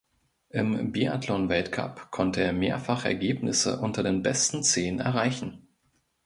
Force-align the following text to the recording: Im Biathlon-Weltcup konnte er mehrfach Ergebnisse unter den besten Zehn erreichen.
Im 0.49 0.91
Biathlon-Weltcup 0.93 2.09
konnte 2.09 2.41
er 2.41 2.53
mehrfach 2.53 3.05
Ergebnisse 3.05 3.79
unter 3.81 4.01
den 4.01 4.23
besten 4.23 4.63
Zehn 4.63 4.99
erreichen. 4.99 5.67